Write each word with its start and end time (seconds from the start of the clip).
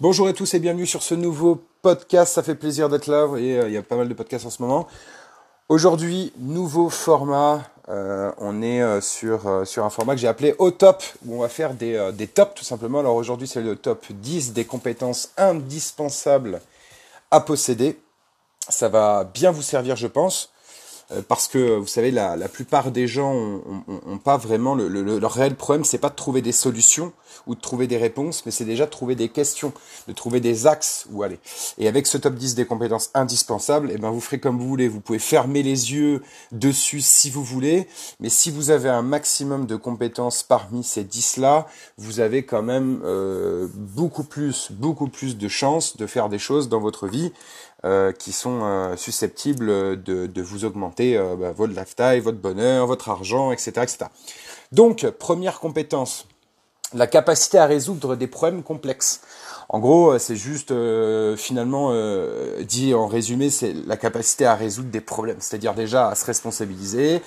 Bonjour 0.00 0.28
à 0.28 0.32
tous 0.32 0.54
et 0.54 0.60
bienvenue 0.60 0.86
sur 0.86 1.02
ce 1.02 1.16
nouveau 1.16 1.60
podcast. 1.82 2.34
Ça 2.34 2.44
fait 2.44 2.54
plaisir 2.54 2.88
d'être 2.88 3.08
là 3.08 3.26
et 3.36 3.58
euh, 3.58 3.68
il 3.68 3.74
y 3.74 3.76
a 3.76 3.82
pas 3.82 3.96
mal 3.96 4.08
de 4.08 4.14
podcasts 4.14 4.46
en 4.46 4.50
ce 4.50 4.62
moment. 4.62 4.86
Aujourd'hui, 5.68 6.32
nouveau 6.38 6.88
format. 6.88 7.64
Euh, 7.88 8.30
on 8.38 8.62
est 8.62 8.80
euh, 8.80 9.00
sur, 9.00 9.66
sur 9.66 9.84
un 9.84 9.90
format 9.90 10.14
que 10.14 10.20
j'ai 10.20 10.28
appelé 10.28 10.54
au 10.58 10.70
top, 10.70 11.02
où 11.26 11.34
on 11.34 11.40
va 11.40 11.48
faire 11.48 11.74
des, 11.74 12.12
des 12.14 12.28
tops 12.28 12.54
tout 12.54 12.62
simplement. 12.62 13.00
Alors 13.00 13.16
aujourd'hui, 13.16 13.48
c'est 13.48 13.60
le 13.60 13.74
top 13.74 14.06
10 14.08 14.52
des 14.52 14.64
compétences 14.64 15.32
indispensables 15.36 16.60
à 17.32 17.40
posséder. 17.40 17.98
Ça 18.68 18.88
va 18.88 19.24
bien 19.24 19.50
vous 19.50 19.62
servir, 19.62 19.96
je 19.96 20.06
pense. 20.06 20.52
Euh, 21.10 21.22
parce 21.26 21.48
que 21.48 21.76
vous 21.76 21.86
savez 21.86 22.10
la, 22.10 22.36
la 22.36 22.48
plupart 22.48 22.90
des 22.90 23.06
gens 23.06 23.32
ont, 23.34 24.18
pas 24.18 24.36
vraiment 24.36 24.74
le, 24.74 24.88
le, 24.88 25.18
leur 25.18 25.32
réel 25.32 25.54
problème 25.54 25.84
c'est 25.84 25.98
pas 25.98 26.10
de 26.10 26.14
trouver 26.14 26.42
des 26.42 26.52
solutions 26.52 27.12
ou 27.46 27.54
de 27.54 27.60
trouver 27.60 27.86
des 27.86 27.96
réponses 27.96 28.44
mais 28.44 28.52
c'est 28.52 28.66
déjà 28.66 28.84
de 28.84 28.90
trouver 28.90 29.14
des 29.14 29.30
questions 29.30 29.72
de 30.06 30.12
trouver 30.12 30.40
des 30.40 30.66
axes 30.66 31.06
où 31.10 31.22
aller. 31.22 31.38
Et 31.78 31.88
avec 31.88 32.06
ce 32.06 32.18
top 32.18 32.34
10 32.34 32.54
des 32.54 32.66
compétences 32.66 33.10
indispensables 33.14 33.90
et 33.90 33.94
eh 33.94 33.98
ben 33.98 34.10
vous 34.10 34.20
ferez 34.20 34.38
comme 34.38 34.58
vous 34.58 34.68
voulez. 34.68 34.88
Vous 34.88 35.00
pouvez 35.00 35.18
fermer 35.18 35.62
les 35.62 35.92
yeux 35.92 36.22
dessus 36.52 37.00
si 37.00 37.30
vous 37.30 37.42
voulez 37.42 37.88
mais 38.20 38.28
si 38.28 38.50
vous 38.50 38.70
avez 38.70 38.90
un 38.90 39.02
maximum 39.02 39.66
de 39.66 39.76
compétences 39.76 40.42
parmi 40.42 40.84
ces 40.84 41.04
10 41.04 41.38
là 41.38 41.66
vous 41.96 42.20
avez 42.20 42.44
quand 42.44 42.62
même 42.62 43.00
euh, 43.04 43.66
beaucoup 43.74 44.24
plus 44.24 44.70
beaucoup 44.72 45.08
plus 45.08 45.38
de 45.38 45.48
chances 45.48 45.96
de 45.96 46.06
faire 46.06 46.28
des 46.28 46.38
choses 46.38 46.68
dans 46.68 46.80
votre 46.80 47.06
vie 47.06 47.32
euh, 47.84 48.10
qui 48.10 48.32
sont 48.32 48.62
euh, 48.64 48.96
susceptibles 48.96 50.02
de, 50.02 50.26
de, 50.26 50.42
vous 50.42 50.64
augmenter 50.64 51.16
euh, 51.16 51.36
bah, 51.36 51.52
votre 51.52 51.72
lifestyle, 51.72 52.20
votre 52.20 52.38
bonheur, 52.38 52.88
votre 52.88 53.08
argent, 53.08 53.52
etc., 53.52 53.70
etc. 53.76 53.98
Donc, 54.72 55.08
première 55.10 55.60
compétence, 55.60 56.26
la 56.92 57.06
capacité 57.06 57.56
à 57.56 57.66
résoudre 57.66 58.16
des 58.16 58.26
problèmes 58.26 58.64
complexes. 58.64 59.20
En 59.68 59.78
gros, 59.78 60.18
c'est 60.18 60.34
juste 60.34 60.72
finalement 61.36 61.92
dit 62.62 62.94
en 62.94 63.06
résumé, 63.06 63.50
c'est 63.50 63.74
la 63.86 63.98
capacité 63.98 64.46
à 64.46 64.54
résoudre 64.54 64.88
des 64.88 65.02
problèmes, 65.02 65.36
c'est-à-dire 65.38 65.74
déjà 65.74 66.08
à 66.08 66.14
se 66.14 66.24
responsabiliser, 66.24 67.20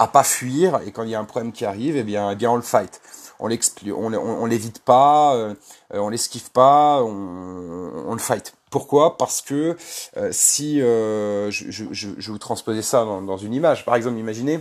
à 0.00 0.08
pas 0.08 0.24
fuir 0.24 0.80
et 0.84 0.90
quand 0.90 1.04
il 1.04 1.10
y 1.10 1.14
a 1.14 1.20
un 1.20 1.24
problème 1.24 1.52
qui 1.52 1.64
arrive, 1.64 1.96
eh 1.96 2.02
bien, 2.02 2.30
eh 2.32 2.34
bien 2.34 2.50
on 2.50 2.56
le 2.56 2.62
fight. 2.62 3.00
On 3.40 3.48
l'explique, 3.48 3.92
on, 3.94 4.12
on, 4.12 4.46
l'évite 4.46 4.78
pas, 4.78 5.54
on 5.90 6.08
l'esquive 6.08 6.50
pas, 6.50 7.02
on, 7.02 8.12
le 8.12 8.18
fight. 8.18 8.54
Pourquoi? 8.74 9.16
Parce 9.16 9.40
que 9.40 9.76
euh, 10.16 10.30
si 10.32 10.82
euh, 10.82 11.48
je, 11.48 12.30
vous 12.30 12.38
transposer 12.38 12.82
ça 12.82 13.04
dans, 13.04 13.36
une 13.36 13.54
image, 13.54 13.84
par 13.84 13.94
exemple, 13.94 14.18
imaginez 14.18 14.58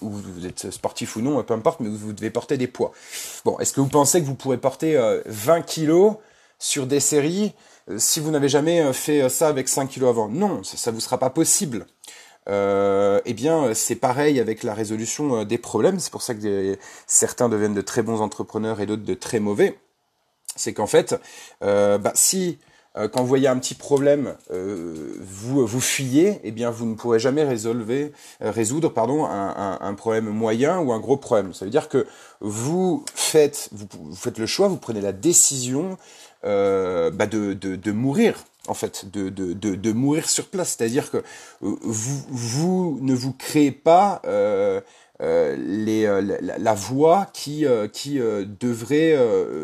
vous 0.00 0.46
êtes 0.46 0.70
sportif 0.70 1.16
ou 1.16 1.20
non, 1.20 1.42
peu 1.42 1.52
importe, 1.52 1.80
mais 1.80 1.90
vous 1.90 2.14
devez 2.14 2.30
porter 2.30 2.56
des 2.56 2.66
poids. 2.66 2.92
Bon, 3.44 3.58
est-ce 3.58 3.74
que 3.74 3.80
vous 3.82 3.88
pensez 3.88 4.22
que 4.22 4.26
vous 4.26 4.34
pourrez 4.34 4.56
porter 4.56 4.96
20 5.26 5.58
euh, 5.58 5.60
kilos 5.60 6.14
sur 6.58 6.86
des 6.86 6.98
séries 6.98 7.52
si 7.98 8.18
vous 8.20 8.30
n'avez 8.30 8.48
jamais 8.48 8.90
fait 8.94 9.28
ça 9.28 9.48
avec 9.48 9.68
5 9.68 9.90
kilos 9.90 10.08
avant? 10.08 10.28
Non, 10.28 10.64
ça, 10.64 10.90
ne 10.90 10.96
vous 10.96 11.02
sera 11.02 11.18
pas 11.18 11.28
possible. 11.28 11.86
Euh, 12.48 13.20
eh 13.24 13.34
bien, 13.34 13.74
c'est 13.74 13.96
pareil 13.96 14.40
avec 14.40 14.62
la 14.62 14.74
résolution 14.74 15.44
des 15.44 15.58
problèmes. 15.58 15.98
C'est 15.98 16.12
pour 16.12 16.22
ça 16.22 16.34
que 16.34 16.78
certains 17.06 17.48
deviennent 17.48 17.74
de 17.74 17.80
très 17.80 18.02
bons 18.02 18.20
entrepreneurs 18.20 18.80
et 18.80 18.86
d'autres 18.86 19.04
de 19.04 19.14
très 19.14 19.40
mauvais. 19.40 19.78
C'est 20.54 20.72
qu'en 20.72 20.86
fait, 20.86 21.16
euh, 21.62 21.98
bah, 21.98 22.12
si 22.14 22.58
euh, 22.96 23.08
quand 23.08 23.20
vous 23.20 23.26
voyez 23.26 23.48
un 23.48 23.58
petit 23.58 23.74
problème, 23.74 24.34
euh, 24.50 25.14
vous 25.20 25.66
vous 25.66 25.80
fuyez, 25.80 26.40
eh 26.44 26.50
bien 26.50 26.70
vous 26.70 26.86
ne 26.86 26.94
pourrez 26.94 27.18
jamais 27.18 27.42
euh, 27.42 27.98
résoudre 28.40 28.88
pardon 28.88 29.26
un, 29.26 29.94
problème 29.94 30.26
moyen 30.26 30.78
ou 30.78 30.92
un 30.92 31.00
gros 31.00 31.16
problème. 31.16 31.52
Ça 31.52 31.64
veut 31.64 31.70
dire 31.70 31.88
que 31.88 32.06
vous 32.40 33.04
faites 33.14 33.70
le 34.38 34.46
choix, 34.46 34.68
vous 34.68 34.76
prenez 34.76 35.00
la 35.00 35.12
décision 35.12 35.98
bah 36.42 37.26
de 37.26 37.92
mourir 37.92 38.44
en 38.68 38.74
fait, 38.74 39.10
de, 39.12 39.28
de, 39.28 39.52
de, 39.52 39.92
mourir 39.92 40.28
sur 40.28 40.46
place. 40.46 40.76
C'est-à-dire 40.76 41.10
que 41.10 41.22
vous, 41.60 42.24
vous 42.28 42.98
ne 43.00 43.14
vous 43.14 43.32
créez 43.32 43.72
pas 43.72 44.20
euh, 44.24 44.80
euh, 45.22 45.56
euh, 45.88 46.38
la, 46.58 46.74
voie 46.74 47.26
qui, 47.32 47.64
euh, 47.64 47.88
qui 47.88 48.18
devrait 48.60 49.16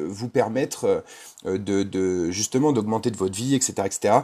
vous 0.06 0.28
permettre 0.28 1.04
de, 1.44 1.82
de 1.82 2.30
justement 2.30 2.72
d'augmenter 2.72 3.10
de 3.10 3.16
votre 3.16 3.34
vie, 3.34 3.54
etc., 3.54 3.74
etc., 3.84 4.14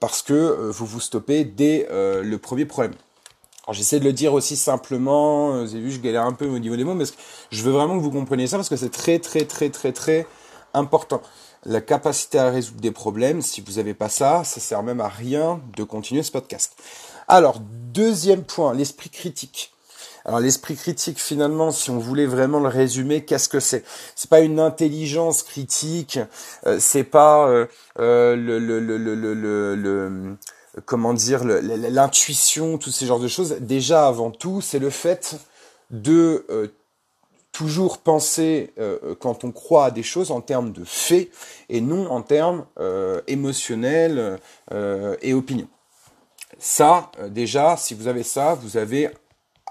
parce 0.00 0.22
que 0.22 0.70
vous 0.70 0.86
vous 0.86 1.00
stoppez 1.00 1.44
dès 1.44 1.86
le 1.90 2.36
premier 2.36 2.64
problème. 2.64 2.94
Alors 3.66 3.74
j'essaie 3.74 4.00
de 4.00 4.04
le 4.04 4.12
dire 4.12 4.32
aussi 4.32 4.56
simplement, 4.56 5.62
vous 5.62 5.74
avez 5.74 5.80
vu, 5.80 5.90
je 5.92 6.00
galère 6.00 6.24
un 6.24 6.32
peu 6.32 6.46
au 6.46 6.58
niveau 6.58 6.76
des 6.76 6.84
mots, 6.84 6.94
mais 6.94 7.04
je 7.50 7.62
veux 7.62 7.72
vraiment 7.72 7.96
que 7.96 8.02
vous 8.02 8.10
compreniez 8.10 8.46
ça 8.46 8.56
parce 8.56 8.68
que 8.68 8.76
c'est 8.76 8.90
très 8.90 9.18
très 9.18 9.44
très 9.44 9.68
très 9.68 9.92
très 9.92 10.26
important. 10.74 11.22
La 11.64 11.80
capacité 11.80 12.38
à 12.38 12.50
résoudre 12.50 12.80
des 12.80 12.90
problèmes, 12.90 13.42
si 13.42 13.60
vous 13.60 13.74
n'avez 13.74 13.94
pas 13.94 14.08
ça, 14.08 14.44
ça 14.44 14.60
sert 14.60 14.82
même 14.82 15.00
à 15.00 15.08
rien 15.08 15.60
de 15.76 15.84
continuer 15.84 16.22
ce 16.22 16.32
podcast. 16.32 16.74
Alors, 17.28 17.60
deuxième 17.60 18.44
point, 18.44 18.74
l'esprit 18.74 19.10
critique. 19.10 19.72
Alors 20.24 20.40
l'esprit 20.40 20.76
critique 20.76 21.18
finalement, 21.18 21.70
si 21.70 21.90
on 21.90 21.98
voulait 21.98 22.26
vraiment 22.26 22.60
le 22.60 22.68
résumer, 22.68 23.24
qu'est-ce 23.24 23.48
que 23.48 23.60
c'est? 23.60 23.84
C'est 24.14 24.28
pas 24.28 24.40
une 24.40 24.60
intelligence 24.60 25.42
critique, 25.42 26.18
euh, 26.66 26.76
c'est 26.78 27.04
pas 27.04 27.48
euh, 27.48 27.66
euh, 27.98 28.36
le, 28.36 28.58
le, 28.58 28.80
le, 28.80 29.74
le, 29.74 30.36
comment 30.84 31.14
dire 31.14 31.44
l'intuition, 31.44 32.76
tous 32.78 32.90
ces 32.90 33.06
genres 33.06 33.20
de 33.20 33.28
choses. 33.28 33.56
Déjà 33.60 34.06
avant 34.06 34.30
tout, 34.30 34.60
c'est 34.60 34.78
le 34.78 34.90
fait 34.90 35.36
de 35.90 36.44
toujours 37.60 37.98
penser 37.98 38.72
quand 39.20 39.44
on 39.44 39.52
croit 39.52 39.86
à 39.86 39.90
des 39.90 40.02
choses 40.02 40.30
en 40.30 40.40
termes 40.40 40.72
de 40.72 40.82
faits 40.82 41.28
et 41.68 41.82
non 41.82 42.10
en 42.10 42.22
termes 42.22 42.64
émotionnels 43.26 44.38
et 45.20 45.34
opinions. 45.34 45.68
Ça, 46.58 47.12
déjà, 47.28 47.76
si 47.76 47.92
vous 47.92 48.08
avez 48.08 48.22
ça, 48.22 48.54
vous 48.54 48.78
avez 48.78 49.10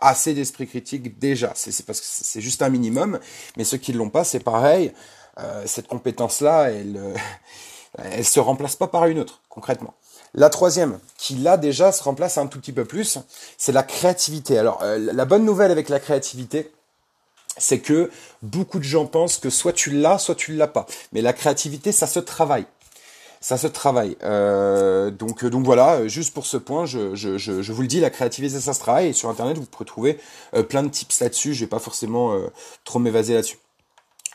assez 0.02 0.34
d'esprit 0.34 0.68
critique 0.68 1.20
déjà. 1.20 1.52
C'est 1.56 1.86
parce 1.86 2.00
que 2.00 2.06
c'est 2.08 2.42
juste 2.42 2.62
un 2.62 2.70
minimum, 2.70 3.20
mais 3.58 3.64
ceux 3.64 3.78
qui 3.78 3.94
l'ont 3.94 4.10
pas, 4.10 4.24
c'est 4.24 4.40
pareil. 4.40 4.94
Euh, 5.40 5.64
cette 5.66 5.88
compétence-là, 5.88 6.72
elle, 6.72 6.98
euh, 6.98 7.16
elle 7.98 8.26
se 8.26 8.40
remplace 8.40 8.76
pas 8.76 8.88
par 8.88 9.06
une 9.06 9.20
autre, 9.20 9.42
concrètement. 9.50 9.94
La 10.34 10.50
troisième, 10.50 11.00
qui 11.18 11.36
là 11.36 11.58
déjà 11.58 11.92
se 11.92 12.04
remplace 12.04 12.38
un 12.38 12.48
tout 12.48 12.60
petit 12.60 12.74
peu 12.74 12.86
plus, 12.86 13.20
c'est 13.58 13.72
la 13.72 13.84
créativité. 13.84 14.58
Alors, 14.58 14.80
euh, 14.84 14.98
la 14.98 15.26
bonne 15.26 15.46
nouvelle 15.46 15.72
avec 15.72 15.90
la 15.90 16.00
créativité, 16.00 16.72
c'est 17.60 17.80
que 17.80 18.10
beaucoup 18.42 18.80
de 18.80 18.84
gens 18.84 19.06
pensent 19.06 19.38
que 19.38 19.52
soit 19.52 19.74
tu 19.74 19.92
l'as, 19.92 20.18
soit 20.18 20.36
tu 20.36 20.54
l'as 20.54 20.68
pas. 20.68 20.88
Mais 21.14 21.22
la 21.22 21.34
créativité, 21.34 21.92
ça 21.92 22.08
se 22.08 22.20
travaille 22.20 22.66
ça 23.42 23.58
se 23.58 23.68
travaille. 23.68 24.18
Euh, 24.24 25.12
donc, 25.12 25.44
voilà, 25.44 26.08
juste 26.08 26.34
pour 26.34 26.46
ce 26.46 26.58
point, 26.58 26.86
je, 26.86 27.72
vous 27.72 27.82
le 27.82 27.88
dis, 27.88 28.00
la 28.00 28.10
créativité, 28.10 28.60
ça 28.60 28.74
se 28.74 28.80
travaille. 28.80 29.08
Et 29.08 29.14
sur 29.14 29.30
Internet, 29.30 29.58
vous 29.58 29.66
pouvez 29.66 29.86
trouver 29.86 30.20
euh, 30.54 30.64
plein 30.64 30.84
de 30.84 30.90
tips 30.90 31.20
là-dessus. 31.22 31.54
Je 31.54 31.62
vais 31.62 31.70
pas 31.70 31.80
forcément 31.80 32.34
euh, 32.34 32.48
trop 32.84 33.00
m'évaser 33.00 33.34
là-dessus. 33.34 33.58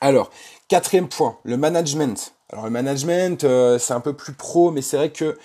Alors, 0.01 0.31
quatrième 0.69 1.09
point, 1.09 1.39
le 1.45 1.57
management. 1.57 2.33
Alors 2.51 2.67
le 2.67 2.71
management, 2.71 3.47
c'est 3.79 3.95
un 3.95 4.01
peu 4.01 4.13
plus 4.13 4.33
pro, 4.33 4.71
mais 4.71 4.83
c'est 4.83 4.97
vrai 4.97 5.11
que 5.11 5.37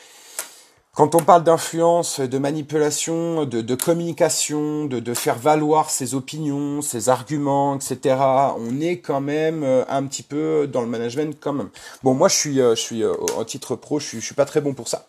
quand 1.00 1.16
on 1.16 1.20
parle 1.20 1.46
d'influence, 1.46 2.20
de 2.20 2.38
manipulation, 2.40 3.46
de, 3.46 3.76
communication, 3.76 4.84
de, 4.84 5.14
faire 5.14 5.40
valoir 5.40 5.90
ses 5.92 6.14
opinions, 6.14 6.82
ses 6.82 7.08
arguments, 7.08 7.78
etc., 7.78 8.18
on 8.58 8.82
est 8.82 8.98
quand 8.98 9.22
même 9.22 9.64
euh, 9.64 9.86
un 9.88 10.06
petit 10.06 10.24
peu 10.24 10.68
dans 10.68 10.82
le 10.82 10.88
management 10.88 11.38
quand 11.40 11.54
même. 11.54 11.70
Bon, 12.04 12.14
moi 12.14 12.28
je 12.28 12.36
suis, 12.36 12.60
euh, 12.60 12.76
je 12.76 12.82
suis 12.82 13.02
euh, 13.02 13.14
en 13.38 13.46
titre 13.46 13.78
pro, 13.78 14.02
je 14.02 14.08
suis, 14.08 14.22
suis 14.22 14.36
pas 14.36 14.44
très 14.44 14.60
bon 14.60 14.74
pour 14.74 14.90
ça. 14.90 15.08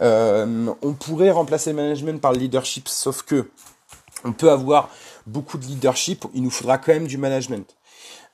On 0.00 0.94
pourrait 0.98 1.32
remplacer 1.32 1.68
le 1.68 1.76
management 1.76 2.18
par 2.18 2.32
le 2.32 2.38
leadership, 2.38 2.88
sauf 2.88 3.20
que 3.20 3.50
on 4.24 4.32
peut 4.32 4.50
avoir 4.50 4.88
beaucoup 5.26 5.58
de 5.58 5.64
leadership, 5.64 6.24
il 6.34 6.42
nous 6.42 6.50
faudra 6.50 6.78
quand 6.78 6.92
même 6.92 7.06
du 7.06 7.18
management. 7.18 7.76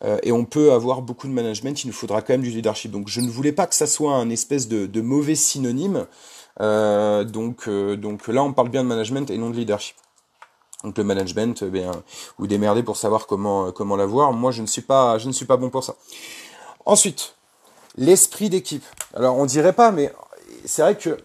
Euh, 0.04 0.18
et 0.22 0.32
on 0.32 0.44
peut 0.44 0.72
avoir 0.72 1.02
beaucoup 1.02 1.28
de 1.28 1.32
management, 1.32 1.84
il 1.84 1.86
nous 1.88 1.92
faudra 1.92 2.22
quand 2.22 2.34
même 2.34 2.42
du 2.42 2.50
leadership. 2.50 2.90
Donc 2.90 3.08
je 3.08 3.20
ne 3.20 3.30
voulais 3.30 3.52
pas 3.52 3.66
que 3.66 3.74
ça 3.74 3.86
soit 3.86 4.14
un 4.14 4.30
espèce 4.30 4.68
de, 4.68 5.00
mauvais 5.00 5.34
synonyme. 5.34 6.06
Euh, 6.60 7.24
donc, 7.24 7.68
euh, 7.68 7.96
donc 7.96 8.28
là, 8.28 8.42
on 8.42 8.52
parle 8.52 8.68
bien 8.68 8.82
de 8.82 8.88
management 8.88 9.30
et 9.30 9.38
non 9.38 9.50
de 9.50 9.56
leadership. 9.56 9.96
Donc 10.84 10.98
le 10.98 11.04
management, 11.04 11.62
bien, 11.64 11.92
vous 12.38 12.48
démerdez 12.48 12.82
pour 12.82 12.96
savoir 12.96 13.28
comment 13.28 13.70
comment 13.70 13.94
l'avoir. 13.94 14.32
Moi, 14.32 14.50
je 14.50 14.62
ne 14.62 14.66
suis 14.66 14.82
pas 14.82 15.16
je 15.18 15.28
ne 15.28 15.32
suis 15.32 15.46
pas 15.46 15.56
bon 15.56 15.70
pour 15.70 15.84
ça. 15.84 15.94
Ensuite, 16.84 17.36
l'esprit 17.96 18.50
d'équipe. 18.50 18.84
Alors 19.14 19.38
on 19.38 19.46
dirait 19.46 19.72
pas, 19.72 19.92
mais 19.92 20.12
c'est 20.64 20.82
vrai 20.82 20.98
que 20.98 21.16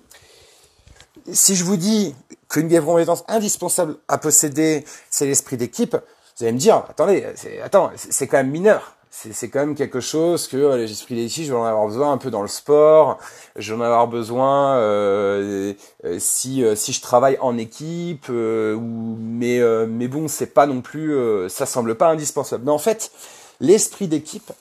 si 1.34 1.56
je 1.56 1.64
vous 1.64 1.78
dis 1.78 2.14
qu'une 2.50 2.68
des 2.68 2.80
compétences 2.80 3.24
indispensables 3.28 3.98
à 4.08 4.18
posséder, 4.18 4.86
c'est 5.10 5.26
l'esprit 5.26 5.58
d'équipe, 5.58 5.96
vous 6.38 6.44
allez 6.44 6.54
me 6.54 6.60
dire, 6.60 6.84
attendez, 6.90 7.26
c'est, 7.36 7.62
attends, 7.62 7.92
c'est 7.96 8.28
quand 8.28 8.38
même 8.38 8.52
mineur 8.52 8.94
c'est 9.10 9.50
quand 9.50 9.60
même 9.60 9.76
quelque 9.76 10.00
chose 10.00 10.48
que 10.48 10.58
euh, 10.58 10.78
l'esprit 10.78 11.16
d'équipe, 11.16 11.46
je 11.46 11.52
vais 11.52 11.58
en 11.58 11.64
avoir 11.64 11.88
besoin 11.88 12.12
un 12.12 12.18
peu 12.18 12.30
dans 12.30 12.42
le 12.44 12.48
sport, 12.48 13.18
je 13.56 13.74
vais 13.74 13.80
en 13.80 13.84
avoir 13.84 14.08
besoin 14.08 14.76
euh, 14.76 15.74
euh 16.06 16.18
si 16.20 16.64
euh, 16.64 16.76
si 16.76 16.94
je 16.94 17.02
travaille 17.02 17.38
en 17.42 17.58
équipe, 17.58 18.30
ou 18.30 19.18
mais 19.20 19.60
mais 19.88 20.08
bon, 20.08 20.28
c'est 20.28 20.54
pas 20.54 20.68
non 20.68 20.82
plus, 20.82 21.16
ça 21.50 21.66
semble 21.66 21.96
pas 21.96 22.10
indispensable. 22.10 22.66
Mais 22.66 22.72
en 22.72 22.78
fait, 22.78 23.12
l'esprit 23.60 24.08
d'équipe, 24.08 24.52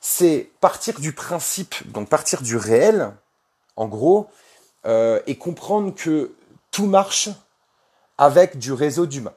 c'est 0.00 0.48
partir 0.60 0.98
du 0.98 1.12
principe, 1.12 1.74
donc 1.92 2.08
partir 2.08 2.42
du 2.42 2.56
réel, 2.56 3.12
en 3.76 3.86
gros, 3.86 4.28
euh, 4.86 5.20
et 5.26 5.36
comprendre 5.36 5.94
que 5.94 6.32
tout 6.80 6.86
marche 6.86 7.28
avec 8.16 8.56
du 8.56 8.72
réseau 8.72 9.04
d'humains. 9.04 9.34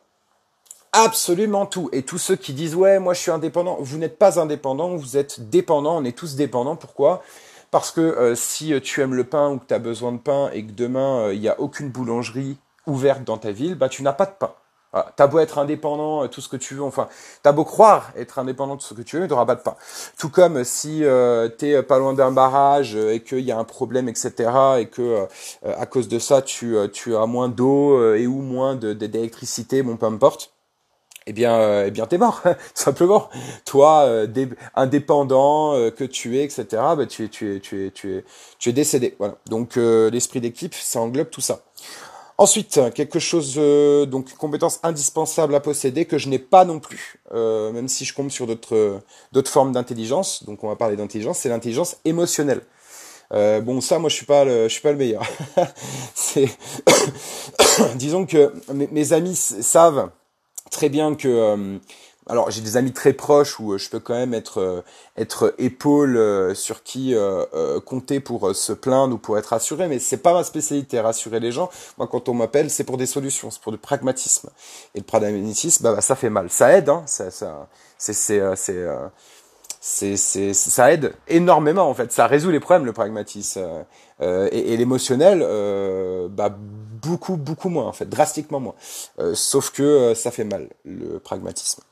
Absolument 0.94 1.66
tout. 1.66 1.90
Et 1.92 2.04
tous 2.04 2.18
ceux 2.18 2.38
qui 2.38 2.54
disent 2.54 2.74
ouais, 2.74 3.00
moi 3.00 3.14
je 3.14 3.20
suis 3.20 3.32
indépendant, 3.32 3.76
vous 3.82 3.98
n'êtes 3.98 4.18
pas 4.18 4.40
indépendant, 4.40 4.96
vous 4.96 5.18
êtes 5.18 5.50
dépendant, 5.50 5.98
on 5.98 6.06
est 6.06 6.18
tous 6.18 6.38
dépendants. 6.38 6.78
Pourquoi? 6.78 7.22
Parce 7.70 7.92
que 7.92 8.00
euh, 8.00 8.34
si 8.34 8.74
tu 8.82 9.02
aimes 9.02 9.14
le 9.14 9.26
pain 9.26 9.50
ou 9.50 9.58
que 9.58 9.66
tu 9.66 9.74
as 9.74 9.80
besoin 9.80 10.14
de 10.14 10.20
pain 10.20 10.52
et 10.54 10.66
que 10.66 10.72
demain 10.72 11.34
il 11.34 11.42
n'y 11.42 11.50
a 11.50 11.60
aucune 11.60 11.90
boulangerie 11.90 12.56
ouverte 12.88 13.26
dans 13.26 13.38
ta 13.38 13.52
ville, 13.52 13.76
bah 13.76 13.90
tu 13.90 14.04
n'as 14.04 14.14
pas 14.14 14.26
de 14.26 14.36
pain. 14.40 14.54
Voilà. 14.94 15.12
T'as 15.16 15.26
beau 15.26 15.40
être 15.40 15.58
indépendant, 15.58 16.24
euh, 16.24 16.28
tout 16.28 16.40
ce 16.40 16.48
que 16.48 16.56
tu 16.56 16.76
veux, 16.76 16.84
enfin, 16.84 17.10
t'as 17.42 17.52
beau 17.52 17.64
croire 17.64 18.12
être 18.16 18.38
indépendant 18.38 18.76
de 18.76 18.82
ce 18.84 18.94
que 18.94 19.02
tu 19.02 19.16
veux, 19.16 19.24
mais 19.24 19.28
t'auras 19.28 19.48
pas 19.48 19.56
de 19.56 19.62
pain. 19.62 19.76
Tout 20.20 20.30
comme 20.30 20.64
si 20.64 21.04
euh, 21.04 21.50
t'es 21.50 21.82
pas 21.82 21.98
loin 21.98 22.14
d'un 22.14 22.32
barrage 22.32 22.96
euh, 22.96 23.16
et 23.16 23.22
qu'il 23.22 23.40
y 23.40 23.52
a 23.52 23.58
un 23.58 23.64
problème, 23.64 24.08
etc., 24.08 24.52
et 24.80 24.86
que 24.86 25.28
à 25.64 25.86
cause 25.88 26.08
de 26.08 26.20
ça, 26.20 26.44
tu, 26.44 26.78
as 26.78 27.26
moins 27.26 27.50
d'eau 27.50 28.14
et 28.14 28.28
ou 28.28 28.42
moins 28.42 28.76
d'électricité, 28.76 29.82
bon, 29.82 29.98
peu 29.98 30.06
importe. 30.06 30.52
Eh 31.26 31.34
bien, 31.34 31.86
eh 31.86 31.92
bien, 31.92 32.06
t'es 32.06 32.18
mort, 32.18 32.42
simplement. 32.74 33.30
Toi, 33.66 34.26
indépendant 34.76 35.74
que 35.92 36.04
tu 36.04 36.38
es, 36.38 36.44
etc., 36.44 36.66
bah, 36.72 37.06
tu 37.08 37.26
es, 37.26 37.30
tu 37.30 37.56
es, 37.56 37.60
tu 37.60 37.88
es, 37.88 37.92
tu 37.92 38.18
es, 38.18 38.26
tu 38.60 38.70
es 38.70 38.74
décédé. 38.74 39.16
Voilà. 39.18 39.36
Donc, 39.48 39.76
l'esprit 39.78 40.42
d'équipe, 40.42 40.76
ça 40.76 41.00
englobe 41.00 41.30
tout 41.30 41.42
ça. 41.42 41.62
Ensuite, 42.44 42.82
quelque 42.94 43.20
chose, 43.20 43.56
euh, 43.56 44.06
donc 44.06 44.34
compétence 44.34 44.82
indispensable 44.84 45.56
à 45.56 45.62
posséder 45.62 46.04
que 46.04 46.18
je 46.18 46.28
n'ai 46.28 46.40
pas 46.40 46.66
non 46.66 46.82
plus, 46.82 47.22
euh, 47.32 47.72
même 47.72 47.88
si 47.88 48.04
je 48.04 48.14
compte 48.14 48.34
sur 48.34 48.48
d'autres 48.48 49.02
formes 49.46 49.72
d'intelligence. 49.72 50.44
Donc 50.44 50.62
on 50.66 50.68
va 50.68 50.76
parler 50.76 50.98
d'intelligence, 50.98 51.38
c'est 51.38 51.48
l'intelligence 51.48 51.96
émotionnelle. 52.04 52.60
Euh, 53.32 53.62
bon, 53.62 53.80
ça, 53.80 53.98
moi, 53.98 54.10
je 54.10 54.16
suis 54.16 54.26
pas 54.26 54.44
je 54.44 54.68
suis 54.68 54.82
pas 54.82 54.92
le 54.92 54.98
meilleur. 54.98 55.26
c'est, 56.16 56.50
disons 57.96 58.26
que 58.26 58.52
mes, 58.74 58.90
mes, 58.92 59.14
amis 59.14 59.38
savent 59.38 60.10
très 60.70 60.90
bien 60.90 61.16
que 61.16 61.80
alors 62.28 62.52
j'ai 62.52 62.62
des 62.62 62.78
amis 62.78 62.94
très 62.94 63.14
proches 63.14 63.60
où 63.60 63.74
euh, 63.74 63.78
je 63.78 63.90
peux 63.90 64.00
quand 64.00 64.14
même 64.14 64.34
être 64.34 64.60
euh, 64.60 64.82
être 65.18 65.54
épaule 65.58 66.18
euh, 66.18 66.56
sur 66.56 66.84
qui 66.84 67.16
compter 67.86 68.20
pour 68.20 68.56
se 68.56 68.74
plaindre 68.74 69.16
ou 69.16 69.18
pour 69.18 69.38
être 69.38 69.48
rassuré 69.48 69.88
mais 69.88 70.00
c'est 70.00 70.18
pas 70.18 70.34
ma 70.34 70.44
spécialité 70.44 71.00
rassurer 71.00 71.40
les 71.40 71.52
gens. 71.52 71.70
Moi 71.98 72.08
quand 72.08 72.30
on 72.30 72.34
m'appelle 72.34 72.70
c'est 72.70 72.84
pour 72.84 72.98
des 72.98 73.06
solutions 73.06 73.52
c'est 73.52 73.62
pour 73.62 73.72
du 73.72 73.78
pragmatisme. 73.78 74.50
Et 74.96 75.00
le 75.00 75.06
pragmatisme 75.06 75.84
bah, 75.84 75.94
bah 75.94 76.02
ça 76.02 76.16
fait 76.16 76.30
mal. 76.30 76.50
Ça 76.50 76.78
aide 76.78 76.90
hein. 76.90 77.04
Ça 77.06 77.32
ça 77.32 77.68
c'est 77.98 78.14
c'est 78.14 78.42
c'est 78.56 78.86
c'est, 79.86 80.16
c'est, 80.16 80.54
ça 80.54 80.94
aide 80.94 81.14
énormément 81.28 81.90
en 81.90 81.94
fait, 81.94 82.10
ça 82.14 82.26
résout 82.26 82.52
les 82.52 82.62
problèmes 82.62 82.86
le 82.86 82.94
pragmatisme 82.94 83.84
euh, 84.22 84.48
et, 84.52 84.74
et 84.74 84.78
l'émotionnel, 84.78 85.42
euh, 85.44 86.30
bah 86.30 86.56
beaucoup 86.58 87.36
beaucoup 87.36 87.68
moins 87.68 87.88
en 87.88 87.92
fait, 87.92 88.06
drastiquement 88.06 88.62
moins. 88.62 88.76
Euh, 89.20 89.36
sauf 89.36 89.72
que 89.72 90.14
ça 90.14 90.32
fait 90.32 90.46
mal 90.46 90.70
le 90.86 91.20
pragmatisme. 91.20 91.84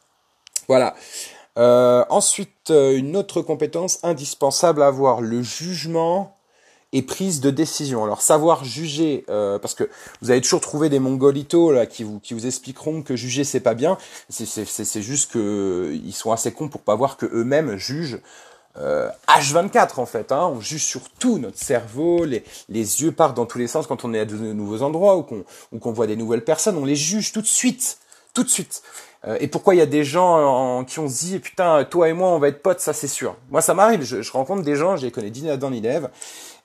Voilà. 0.72 0.96
Euh, 1.58 2.06
ensuite, 2.10 2.70
euh, 2.70 2.96
une 2.96 3.18
autre 3.18 3.42
compétence 3.42 4.00
indispensable 4.04 4.82
à 4.84 4.88
avoir, 4.88 5.20
le 5.20 5.42
jugement 5.42 6.38
et 6.94 7.02
prise 7.02 7.42
de 7.42 7.50
décision. 7.50 8.06
Alors 8.06 8.22
savoir 8.22 8.64
juger, 8.64 9.26
euh, 9.28 9.60
parce 9.60 9.76
que 9.76 9.90
vous 10.22 10.32
avez 10.32 10.40
toujours 10.40 10.62
trouvé 10.62 10.88
des 10.88 11.00
mongolitos 11.00 11.74
là 11.74 11.86
qui 11.86 12.06
vous 12.06 12.46
expliqueront 12.46 13.02
que 13.02 13.18
juger 13.18 13.44
c'est 13.44 13.60
pas 13.60 13.74
bien. 13.74 13.98
C'est 14.30 15.02
juste 15.02 15.34
que 15.34 15.92
ils 16.06 16.14
sont 16.14 16.32
assez 16.32 16.54
cons 16.54 16.70
pour 16.70 16.84
pas 16.84 16.96
voir 16.96 17.18
que 17.18 17.26
eux-mêmes 17.26 17.76
jugent. 17.76 18.22
H24 18.78 20.00
en 20.00 20.06
fait, 20.06 20.32
hein, 20.32 20.50
on 20.56 20.62
juge 20.62 20.86
sur 20.86 21.02
tout 21.20 21.38
notre 21.38 21.58
cerveau, 21.58 22.24
les, 22.24 22.46
yeux 22.70 23.12
partent 23.12 23.36
dans 23.36 23.46
tous 23.46 23.58
les 23.58 23.68
sens 23.68 23.88
quand 23.88 24.06
on 24.06 24.14
est 24.14 24.20
à 24.22 24.26
de 24.26 24.38
nouveaux 24.38 24.84
endroits 24.84 25.18
ou 25.18 25.24
qu'on 25.24 25.44
ou 25.74 25.80
qu'on 25.80 25.92
voit 25.92 26.08
des 26.08 26.16
nouvelles 26.16 26.46
personnes, 26.46 26.78
on 26.78 26.86
les 26.86 26.96
juge 26.96 27.34
tout 27.34 27.42
de 27.42 27.48
suite, 27.48 27.98
tout 28.34 28.46
de 28.46 28.50
suite. 28.50 28.82
Euh, 29.28 29.38
et 29.40 29.48
pourquoi 29.48 29.76
il 29.76 29.78
y 29.78 29.82
a 29.82 29.86
des 29.86 30.04
gens 30.04 30.80
en, 30.80 30.84
qui 30.84 31.00
ont 31.00 31.06
dit 31.06 31.40
putain 31.40 31.84
toi 31.84 32.10
et 32.10 32.14
moi 32.14 32.30
on 32.30 32.40
va 32.40 32.48
être 32.48 32.62
potes 32.62 32.80
ça 32.80 32.94
c'est 32.94 33.08
sûr. 33.08 33.36
Moi 33.50 33.62
ça 33.62 33.74
m'arrive, 33.74 34.04
je, 34.04 34.32
rencontre 34.32 34.64
des 34.64 34.76
gens, 34.76 34.96
les 34.96 35.12
connais 35.12 35.30
dîner 35.30 35.58
dans 35.58 35.70
l'élève 35.70 36.10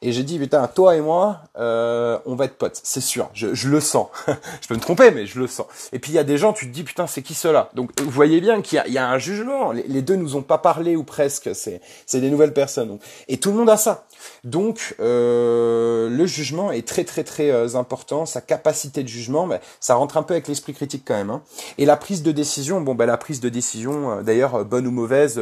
et 0.02 0.12
j'ai 0.12 0.22
dit 0.22 0.38
putain 0.38 0.66
toi 0.68 0.96
et 0.96 1.00
moi 1.00 1.40
euh, 1.58 2.18
on 2.26 2.34
va 2.34 2.46
être 2.46 2.56
potes, 2.56 2.80
c'est 2.82 3.00
sûr, 3.00 3.30
je, 3.34 3.54
je, 3.54 3.68
le 3.68 3.80
sens. 3.80 4.08
je 4.60 4.68
peux 4.68 4.74
me 4.74 4.80
tromper 4.80 5.10
mais 5.10 5.26
je 5.26 5.38
le 5.38 5.46
sens. 5.46 5.66
Et 5.92 5.98
puis 5.98 6.12
il 6.12 6.14
y 6.14 6.18
a 6.18 6.24
des 6.24 6.38
gens 6.38 6.52
tu 6.52 6.66
te 6.66 6.72
dis 6.72 6.82
putain 6.82 7.06
c'est 7.06 7.22
qui 7.22 7.34
cela. 7.34 7.70
Donc 7.74 7.90
vous 8.00 8.10
voyez 8.10 8.40
bien 8.40 8.62
qu'il 8.62 8.82
y, 8.86 8.92
y, 8.92 8.98
a 8.98 9.08
un 9.08 9.18
jugement. 9.18 9.72
Les, 9.72 9.84
les, 9.84 10.02
deux 10.02 10.16
nous 10.16 10.36
ont 10.36 10.42
pas 10.42 10.58
parlé 10.58 10.96
ou 10.96 11.04
presque. 11.04 11.50
C'est 11.54 11.80
c'est 12.06 12.20
des 12.20 12.30
nouvelles 12.30 12.52
personnes. 12.52 12.98
Et 13.28 13.38
tout 13.38 13.50
le 13.50 13.56
monde 13.56 13.70
a 13.70 13.76
ça. 13.76 14.06
Donc 14.44 14.94
euh, 15.00 16.08
le 16.08 16.26
jugement 16.26 16.72
est 16.72 16.86
très 16.86 17.04
très 17.04 17.24
très 17.24 17.50
euh, 17.50 17.74
important, 17.74 18.26
sa 18.26 18.40
capacité 18.40 19.02
de 19.02 19.08
jugement, 19.08 19.48
ça 19.80 19.94
rentre 19.94 20.16
un 20.16 20.22
peu 20.22 20.34
avec 20.34 20.48
l'esprit 20.48 20.72
critique 20.72 21.02
quand 21.06 21.14
même. 21.14 21.30
Hein. 21.30 21.42
Et 21.78 21.84
la 21.84 21.96
prise 21.96 22.22
de 22.22 22.32
décision, 22.32 22.80
bon 22.80 22.94
ben 22.94 23.06
la 23.06 23.16
prise 23.16 23.40
de 23.40 23.48
décision, 23.48 24.18
euh, 24.18 24.22
d'ailleurs 24.22 24.64
bonne 24.64 24.86
ou 24.86 24.90
mauvaise, 24.90 25.38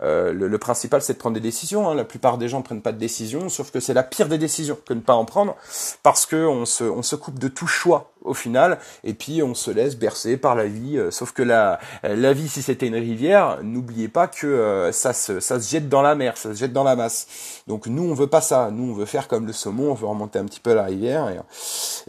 le, 0.00 0.32
le, 0.32 0.58
principal 0.58 1.02
c'est 1.02 1.14
de 1.14 1.18
prendre 1.18 1.34
des 1.34 1.40
décisions. 1.40 1.88
Hein. 1.88 1.94
La 1.94 2.04
plupart 2.04 2.38
des 2.38 2.48
gens 2.48 2.58
ne 2.58 2.64
prennent 2.64 2.82
pas 2.82 2.92
de 2.92 2.98
décision, 2.98 3.48
sauf 3.48 3.70
que 3.70 3.80
c'est 3.90 3.94
la 3.94 4.04
pire 4.04 4.28
des 4.28 4.38
décisions 4.38 4.78
que 4.86 4.94
ne 4.94 5.00
pas 5.00 5.14
en 5.14 5.24
prendre, 5.24 5.56
parce 6.04 6.24
que 6.24 6.46
on 6.46 6.64
se, 6.64 6.84
on 6.84 7.02
se 7.02 7.16
coupe 7.16 7.40
de 7.40 7.48
tout 7.48 7.66
choix 7.66 8.12
au 8.22 8.34
final, 8.34 8.78
et 9.02 9.14
puis 9.14 9.42
on 9.42 9.52
se 9.52 9.72
laisse 9.72 9.96
bercer 9.96 10.36
par 10.36 10.54
la 10.54 10.66
vie. 10.66 10.96
Euh, 10.96 11.10
sauf 11.10 11.32
que 11.32 11.42
la, 11.42 11.80
la 12.04 12.32
vie, 12.32 12.48
si 12.48 12.62
c'était 12.62 12.86
une 12.86 12.94
rivière, 12.94 13.58
n'oubliez 13.64 14.06
pas 14.06 14.28
que 14.28 14.46
euh, 14.46 14.92
ça, 14.92 15.12
se, 15.12 15.40
ça 15.40 15.58
se 15.58 15.68
jette 15.68 15.88
dans 15.88 16.02
la 16.02 16.14
mer, 16.14 16.36
ça 16.36 16.50
se 16.50 16.58
jette 16.58 16.72
dans 16.72 16.84
la 16.84 16.94
masse. 16.94 17.62
Donc 17.66 17.88
nous, 17.88 18.04
on 18.04 18.14
veut 18.14 18.28
pas 18.28 18.40
ça. 18.40 18.70
Nous, 18.70 18.92
on 18.92 18.94
veut 18.94 19.06
faire 19.06 19.26
comme 19.26 19.44
le 19.44 19.52
saumon, 19.52 19.90
on 19.90 19.94
veut 19.94 20.06
remonter 20.06 20.38
un 20.38 20.44
petit 20.44 20.60
peu 20.60 20.72
la 20.72 20.84
rivière 20.84 21.28
et, 21.28 21.40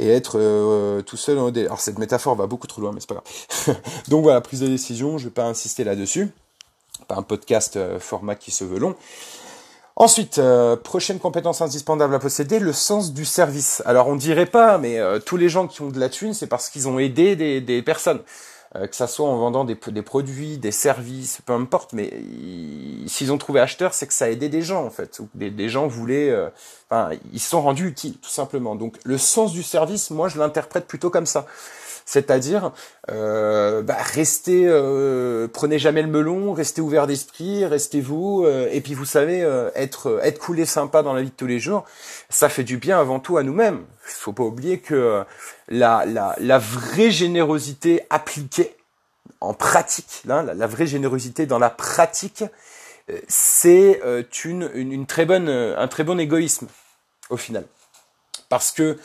et 0.03 0.07
être 0.07 0.37
euh, 0.37 1.01
tout 1.01 1.17
seul. 1.17 1.39
Alors 1.39 1.79
cette 1.79 1.97
métaphore 1.97 2.35
va 2.35 2.45
beaucoup 2.45 2.67
trop 2.67 2.81
loin, 2.81 2.91
mais 2.93 2.99
c'est 2.99 3.09
pas 3.09 3.23
grave. 3.65 3.75
Donc 4.09 4.21
voilà, 4.21 4.39
prise 4.41 4.59
de 4.59 4.67
décision, 4.67 5.17
je 5.17 5.23
vais 5.23 5.33
pas 5.33 5.45
insister 5.45 5.83
là-dessus. 5.83 6.29
Pas 7.07 7.15
un 7.15 7.23
podcast 7.23 7.79
format 7.97 8.35
qui 8.35 8.51
se 8.51 8.65
veut 8.65 8.77
long. 8.77 8.95
Ensuite, 9.95 10.38
euh, 10.38 10.75
prochaine 10.75 11.19
compétence 11.19 11.61
indispensable 11.61 12.15
à 12.15 12.19
posséder, 12.19 12.59
le 12.59 12.73
sens 12.73 13.13
du 13.13 13.25
service. 13.25 13.83
Alors 13.85 14.07
on 14.07 14.15
dirait 14.15 14.45
pas, 14.45 14.77
mais 14.77 14.99
euh, 14.99 15.19
tous 15.19 15.38
les 15.38 15.49
gens 15.49 15.67
qui 15.67 15.81
ont 15.81 15.89
de 15.89 15.99
la 15.99 16.09
thune, 16.09 16.33
c'est 16.33 16.47
parce 16.47 16.69
qu'ils 16.69 16.88
ont 16.88 16.97
aidé 16.97 17.35
des, 17.35 17.61
des 17.61 17.81
personnes. 17.81 18.21
Euh, 18.77 18.88
que 18.88 18.95
ça 18.95 19.05
soit 19.05 19.27
en 19.27 19.35
vendant 19.35 19.65
des, 19.65 19.77
des, 19.88 20.01
produits, 20.01 20.57
des 20.57 20.71
services, 20.71 21.41
peu 21.45 21.51
importe, 21.51 21.91
mais 21.91 22.09
s'ils 23.05 23.33
ont 23.33 23.38
trouvé 23.38 23.59
acheteur, 23.59 23.93
c'est 23.93 24.07
que 24.07 24.13
ça 24.13 24.25
a 24.25 24.29
aidé 24.29 24.47
des 24.47 24.61
gens 24.61 24.85
en 24.85 24.89
fait. 24.89 25.19
Des, 25.35 25.49
des 25.49 25.67
gens 25.67 25.88
voulaient, 25.88 26.33
enfin, 26.89 27.10
ils 27.33 27.41
se 27.41 27.50
sont 27.50 27.62
rendus 27.62 27.86
utiles, 27.86 28.17
tout 28.17 28.29
simplement. 28.29 28.75
Donc 28.75 28.95
le 29.03 29.17
sens 29.17 29.51
du 29.51 29.62
service, 29.62 30.10
moi 30.10 30.29
je 30.29 30.39
l'interprète 30.39 30.88
plutôt 30.88 31.10
comme 31.10 31.25
ça. 31.25 31.45
C'est-à-dire, 32.12 32.74
euh, 33.10 33.82
bah, 33.84 33.96
restez, 33.98 34.65
euh, 34.68 35.48
prenez 35.48 35.80
jamais 35.80 36.01
le 36.01 36.10
melon, 36.10 36.51
restez 36.51 36.82
ouvert 36.82 37.08
d'esprit, 37.08 37.63
restez 37.63 38.01
vous, 38.01 38.44
euh, 38.44 38.68
et 38.70 38.82
puis 38.82 38.96
vous 38.96 39.06
savez, 39.06 39.39
être 39.75 40.20
être 40.22 40.38
cool 40.38 40.60
et 40.60 40.65
sympa 40.65 41.03
dans 41.03 41.13
la 41.13 41.22
vie 41.22 41.30
de 41.30 41.36
tous 41.36 41.48
les 41.48 41.60
jours, 41.60 41.86
ça 42.30 42.50
fait 42.50 42.65
du 42.65 42.75
bien 42.75 43.00
avant 43.00 43.22
tout 43.22 43.38
à 43.38 43.44
nous-mêmes. 43.44 43.86
Il 44.08 44.12
faut 44.12 44.34
pas 44.34 44.44
oublier 44.44 44.80
que 44.80 45.24
la, 45.70 46.03
la, 46.06 46.58
vraie 46.60 47.12
générosité 47.12 48.01
appliquée 48.10 48.75
en 49.39 49.53
pratique, 49.53 50.24
là, 50.25 50.44
la, 50.44 50.68
vraie 50.68 50.88
générosité 50.88 51.46
dans 51.46 51.60
la 51.60 51.70
pratique, 51.70 52.44
c'est 53.30 54.01
une, 54.44 54.70
une, 54.74 55.06
très 55.06 55.24
bonne, 55.24 55.48
un 55.48 55.88
très 55.88 56.03
bon 56.03 56.20
égoïsme 56.20 56.68
au 57.30 57.38
final. 57.38 57.63
Parce 58.50 58.74
que 58.74 58.98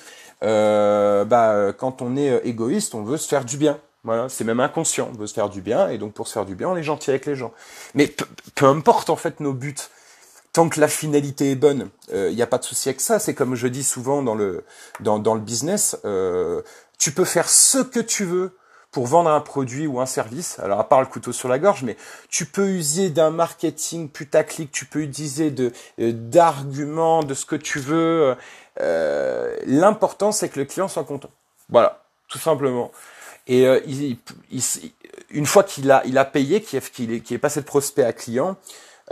euh, 0.43 1.25
bah, 1.25 1.73
quand 1.77 2.03
on 2.03 2.17
est 2.17 2.31
euh, 2.31 2.47
égoïste, 2.47 2.95
on 2.95 3.03
veut 3.03 3.17
se 3.17 3.29
faire 3.29 3.45
du 3.45 3.57
bien. 3.57 3.79
Voilà, 4.07 4.29
c'est 4.29 4.45
même 4.45 4.61
inconscient, 4.61 5.11
on 5.13 5.19
veut 5.19 5.27
se 5.27 5.35
faire 5.35 5.49
du 5.49 5.61
bien, 5.61 5.89
et 5.89 5.99
donc 5.99 6.13
pour 6.13 6.29
se 6.29 6.33
faire 6.33 6.45
du 6.45 6.55
bien, 6.55 6.69
on 6.69 6.77
est 6.77 6.85
gentil 6.85 7.11
avec 7.11 7.27
les 7.27 7.35
gens. 7.35 7.53
Mais 7.95 8.15
peu, 8.55 8.67
importe 8.67 9.11
en 9.11 9.17
fait 9.17 9.41
nos 9.41 9.53
buts, 9.53 9.75
tant 10.53 10.69
que 10.69 10.79
la 10.79 10.87
finalité 10.87 11.51
est 11.51 11.57
bonne, 11.57 11.91
il 12.11 12.15
euh, 12.15 12.33
n'y 12.33 12.41
a 12.41 12.47
pas 12.47 12.59
de 12.59 12.65
souci 12.65 12.89
avec 12.89 13.01
ça. 13.01 13.19
C'est 13.19 13.35
comme 13.35 13.57
je 13.57 13.67
dis 13.67 13.83
souvent 13.83 14.23
dans 14.23 14.37
le 14.37 14.65
dans, 15.01 15.19
dans 15.19 15.35
le 15.35 15.41
business, 15.41 15.99
euh, 16.05 16.63
tu 16.99 17.11
peux 17.11 17.25
faire 17.25 17.49
ce 17.49 17.79
que 17.79 17.99
tu 17.99 18.25
veux 18.25 18.57
pour 18.93 19.09
vendre 19.09 19.29
un 19.29 19.41
produit 19.41 19.89
ou 19.89 20.01
un 20.01 20.07
service. 20.07 20.61
Alors 20.61 20.79
à 20.79 20.89
part 20.89 21.01
le 21.01 21.07
couteau 21.07 21.33
sur 21.33 21.49
la 21.49 21.59
gorge, 21.59 21.83
mais 21.83 21.97
tu 22.31 22.47
peux 22.47 22.69
user 22.69 23.11
d'un 23.11 23.31
marketing 23.31 24.09
putaclic, 24.09 24.71
tu 24.71 24.85
peux 24.85 25.01
utiliser 25.01 25.51
de 25.51 25.73
euh, 25.99 26.13
d'arguments, 26.13 27.25
de 27.25 27.35
ce 27.35 27.45
que 27.45 27.57
tu 27.57 27.81
veux. 27.81 28.37
Euh, 28.81 29.57
L'important 29.67 30.33
c'est 30.33 30.49
que 30.49 30.59
le 30.59 30.67
client 30.67 30.89
soit 30.89 31.05
content. 31.05 31.31
Voilà, 31.69 32.05
tout 32.29 32.39
simplement. 32.39 32.93
Et 33.47 33.67
euh, 33.67 33.81
il, 33.87 34.19
il, 34.51 34.63
une 35.31 35.47
fois 35.47 35.63
qu'il 35.63 35.91
a 35.91 36.03
il 36.05 36.19
a 36.19 36.25
payé, 36.25 36.61
qu'il 36.61 37.13
est, 37.13 37.21
qu 37.21 37.35
est 37.35 37.39
passé 37.39 37.61
de 37.61 37.67
prospect 37.67 38.05
à 38.05 38.13
client, 38.13 38.57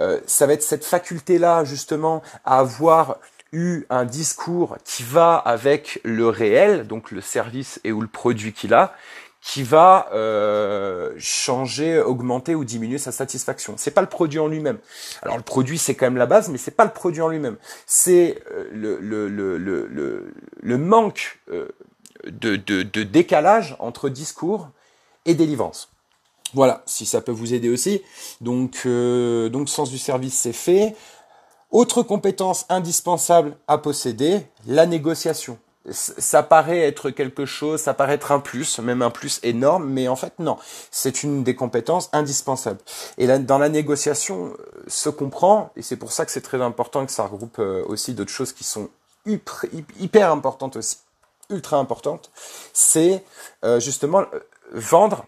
euh, 0.00 0.20
ça 0.26 0.46
va 0.46 0.54
être 0.54 0.62
cette 0.62 0.84
faculté 0.84 1.38
là 1.38 1.64
justement 1.64 2.22
à 2.44 2.58
avoir 2.58 3.18
eu 3.52 3.84
un 3.88 4.04
discours 4.04 4.76
qui 4.84 5.04
va 5.04 5.36
avec 5.36 6.00
le 6.02 6.28
réel, 6.28 6.86
donc 6.86 7.12
le 7.12 7.20
service 7.20 7.80
et 7.84 7.92
ou 7.92 8.00
le 8.00 8.08
produit 8.08 8.52
qu'il 8.52 8.74
a, 8.74 8.94
qui 9.44 9.62
va 9.62 10.08
euh, 10.14 11.12
changer, 11.18 12.00
augmenter 12.00 12.54
ou 12.54 12.64
diminuer 12.64 12.96
sa 12.96 13.12
satisfaction. 13.12 13.74
C'est 13.76 13.90
pas 13.90 14.00
le 14.00 14.08
produit 14.08 14.38
en 14.38 14.48
lui-même. 14.48 14.78
Alors 15.20 15.36
le 15.36 15.42
produit 15.42 15.76
c'est 15.76 15.94
quand 15.94 16.06
même 16.06 16.16
la 16.16 16.24
base, 16.24 16.48
mais 16.48 16.56
c'est 16.56 16.70
pas 16.70 16.86
le 16.86 16.92
produit 16.92 17.20
en 17.20 17.28
lui-même. 17.28 17.58
C'est 17.86 18.42
euh, 18.50 18.98
le, 20.62 20.78
manque 20.78 21.40
euh, 21.50 21.68
de, 22.26 23.02
décalage 23.02 23.76
entre 23.80 24.08
discours 24.08 24.70
et 25.26 25.34
délivrance. 25.34 25.90
Voilà, 26.54 26.82
si 26.86 27.04
ça 27.04 27.20
peut 27.20 27.32
vous 27.32 27.52
aider 27.52 27.68
aussi. 27.68 28.00
Donc, 28.40 28.82
euh, 28.86 29.50
donc 29.50 29.68
sens 29.68 29.90
du 29.90 29.98
service 29.98 30.38
c'est 30.38 30.54
fait. 30.54 30.96
Autre 31.70 32.02
compétence 32.02 32.64
indispensable 32.70 33.58
à 33.68 33.76
posséder, 33.76 34.46
la 34.66 34.86
négociation 34.86 35.58
ça 35.90 36.42
paraît 36.42 36.80
être 36.80 37.10
quelque 37.10 37.44
chose, 37.44 37.80
ça 37.80 37.92
paraît 37.92 38.14
être 38.14 38.32
un 38.32 38.40
plus, 38.40 38.78
même 38.78 39.02
un 39.02 39.10
plus 39.10 39.38
énorme, 39.42 39.88
mais 39.88 40.08
en 40.08 40.16
fait 40.16 40.38
non, 40.38 40.56
c'est 40.90 41.22
une 41.22 41.44
des 41.44 41.54
compétences 41.54 42.08
indispensables. 42.12 42.80
Et 43.18 43.26
là, 43.26 43.38
dans 43.38 43.58
la 43.58 43.68
négociation, 43.68 44.46
euh, 44.46 44.84
se 44.86 45.10
comprend, 45.10 45.72
et 45.76 45.82
c'est 45.82 45.96
pour 45.96 46.12
ça 46.12 46.24
que 46.24 46.32
c'est 46.32 46.40
très 46.40 46.62
important 46.62 47.04
que 47.04 47.12
ça 47.12 47.24
regroupe 47.24 47.58
euh, 47.58 47.84
aussi 47.86 48.14
d'autres 48.14 48.30
choses 48.30 48.52
qui 48.52 48.64
sont 48.64 48.88
hyper, 49.26 50.30
importantes 50.30 50.76
aussi, 50.76 50.98
ultra 51.50 51.78
importantes, 51.78 52.30
c'est 52.72 53.24
euh, 53.64 53.80
justement 53.80 54.24
vendre, 54.72 55.26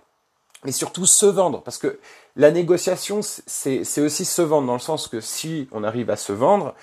mais 0.64 0.72
surtout 0.72 1.06
se 1.06 1.26
vendre, 1.26 1.62
parce 1.62 1.78
que 1.78 1.98
la 2.34 2.50
négociation, 2.50 3.20
c'est 3.22 4.00
aussi 4.00 4.24
se 4.24 4.42
vendre, 4.42 4.66
dans 4.66 4.74
le 4.74 4.78
sens 4.78 5.08
que 5.08 5.20
si 5.20 5.68
on 5.72 5.84
arrive 5.84 6.10
à 6.10 6.16
se 6.16 6.32
vendre, 6.32 6.74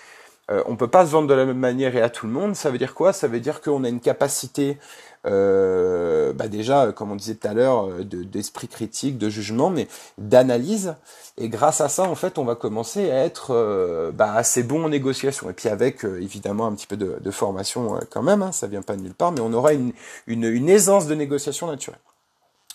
euh, 0.51 0.61
on 0.65 0.75
peut 0.75 0.89
pas 0.89 1.05
se 1.05 1.11
vendre 1.11 1.27
de 1.27 1.33
la 1.33 1.45
même 1.45 1.57
manière 1.57 1.95
et 1.95 2.01
à 2.01 2.09
tout 2.09 2.27
le 2.27 2.33
monde. 2.33 2.55
Ça 2.55 2.69
veut 2.69 2.77
dire 2.77 2.93
quoi? 2.93 3.13
Ça 3.13 3.27
veut 3.27 3.39
dire 3.39 3.61
qu'on 3.61 3.83
a 3.83 3.89
une 3.89 4.01
capacité, 4.01 4.77
euh, 5.25 6.33
bah 6.33 6.47
déjà, 6.49 6.91
comme 6.91 7.11
on 7.11 7.15
disait 7.15 7.35
tout 7.35 7.47
à 7.47 7.53
l'heure, 7.53 7.87
euh, 7.89 8.03
d'esprit 8.03 8.67
critique, 8.67 9.17
de 9.17 9.29
jugement, 9.29 9.69
mais 9.69 9.87
d'analyse. 10.17 10.95
Et 11.37 11.49
grâce 11.49 11.81
à 11.81 11.87
ça, 11.89 12.03
en 12.03 12.15
fait, 12.15 12.37
on 12.37 12.43
va 12.43 12.55
commencer 12.55 13.09
à 13.09 13.23
être 13.23 14.11
bah, 14.13 14.33
assez 14.33 14.63
bon 14.63 14.85
en 14.85 14.89
négociation. 14.89 15.49
Et 15.49 15.53
puis 15.53 15.69
avec, 15.69 16.03
évidemment, 16.03 16.67
un 16.67 16.73
petit 16.73 16.87
peu 16.87 16.97
de, 16.97 17.31
formation 17.31 17.99
quand 18.11 18.21
même. 18.21 18.43
Hein, 18.43 18.51
ça 18.51 18.67
vient 18.67 18.83
pas 18.83 18.95
de 18.95 19.01
nulle 19.01 19.15
part, 19.15 19.31
mais 19.31 19.41
on 19.41 19.53
aura 19.53 19.73
une, 19.73 19.93
une 20.27 20.69
aisance 20.69 21.07
de 21.07 21.15
négociation 21.15 21.67
naturelle. 21.67 21.99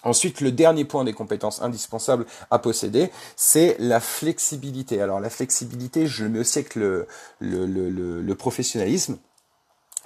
Ensuite, 0.05 0.41
le 0.41 0.53
dernier 0.53 0.85
point 0.85 1.05
des 1.05 1.13
compétences 1.13 1.61
indispensables 1.61 2.25
à 2.51 2.59
posséder, 2.59 3.11
c'est 3.37 3.77
la 3.79 4.01
flexibilité. 4.01 5.01
Alors 5.01 5.21
la 5.21 5.31
flexibilité, 5.31 6.07
je 6.07 6.25
le 6.25 6.31
mets 6.31 6.39
aussi 6.39 6.61
avec 6.61 6.77
le, 6.77 7.07
le, 7.41 7.67
le, 7.67 8.23
le 8.23 8.35
professionnalisme. 8.35 9.19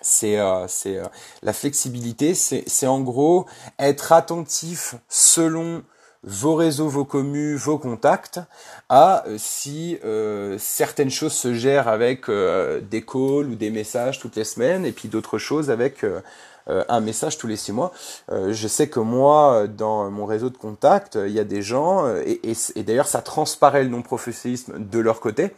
C'est 0.01 0.39
euh, 0.39 0.67
euh, 0.87 1.05
la 1.43 1.53
flexibilité, 1.53 2.35
c'est 2.35 2.87
en 2.87 3.01
gros 3.01 3.47
être 3.79 4.13
attentif 4.13 4.97
selon 5.09 5.85
vos 6.25 6.55
réseaux, 6.55 6.89
vos 6.89 7.05
communes, 7.05 7.57
vos 7.57 7.79
contacts, 7.79 8.41
à 8.89 9.25
euh, 9.27 9.37
si 9.39 9.99
euh, 10.05 10.57
certaines 10.59 11.11
choses 11.11 11.33
se 11.35 11.53
gèrent 11.53 11.89
avec 11.89 12.27
des 12.29 13.03
calls 13.03 13.49
ou 13.51 13.55
des 13.55 13.71
messages 13.71 14.19
toutes 14.19 14.37
les 14.37 14.45
semaines, 14.45 14.85
et 14.85 14.93
puis 14.93 15.09
d'autres 15.09 15.39
choses 15.39 15.71
avec 15.71 16.05
euh, 16.05 16.21
un 16.67 17.01
message 17.01 17.39
tous 17.39 17.47
les 17.47 17.57
six 17.57 17.73
mois. 17.73 17.93
Euh, 18.31 18.53
je 18.53 18.69
sais 18.69 18.89
que 18.89 19.01
moi, 19.01 19.67
dans 19.67 20.11
mon 20.11 20.27
réseau 20.27 20.51
de 20.51 20.57
contacts, 20.57 21.19
il 21.21 21.33
y 21.33 21.41
a 21.41 21.45
des 21.45 21.63
gens, 21.63 22.07
euh, 22.07 22.23
et, 22.25 22.53
et, 22.77 22.83
d'ailleurs 22.83 23.07
ça 23.09 23.23
transparaît 23.23 23.85
le 23.85 23.91
non-professionnalisme 23.91 24.75
de 24.79 24.99
leur 24.99 25.21
côté. 25.21 25.51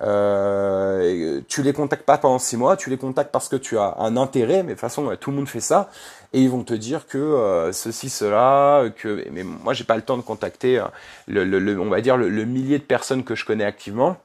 Euh, 0.00 1.40
tu 1.46 1.62
les 1.62 1.72
contactes 1.72 2.04
pas 2.04 2.18
pendant 2.18 2.40
six 2.40 2.56
mois, 2.56 2.76
tu 2.76 2.90
les 2.90 2.98
contactes 2.98 3.30
parce 3.30 3.48
que 3.48 3.56
tu 3.56 3.78
as 3.78 3.94
un 3.98 4.16
intérêt, 4.16 4.62
mais 4.62 4.70
de 4.70 4.72
toute 4.72 4.80
façon 4.80 5.14
tout 5.20 5.30
le 5.30 5.36
monde 5.36 5.48
fait 5.48 5.60
ça, 5.60 5.88
et 6.32 6.40
ils 6.40 6.50
vont 6.50 6.64
te 6.64 6.74
dire 6.74 7.06
que 7.06 7.70
ceci, 7.72 8.10
cela, 8.10 8.86
que 8.96 9.24
mais 9.30 9.44
moi 9.44 9.72
j'ai 9.72 9.84
pas 9.84 9.94
le 9.94 10.02
temps 10.02 10.16
de 10.16 10.22
contacter 10.22 10.82
le, 11.28 11.44
le, 11.44 11.78
on 11.80 11.90
va 11.90 12.00
dire 12.00 12.16
le, 12.16 12.44
millier 12.44 12.78
de 12.78 12.84
personnes 12.84 13.22
que 13.22 13.36
je 13.36 13.44
connais 13.44 13.64
activement 13.64 14.16